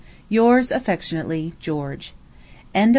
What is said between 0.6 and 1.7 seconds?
affectionately,